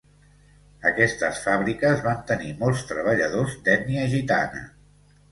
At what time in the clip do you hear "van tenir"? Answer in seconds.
2.05-2.49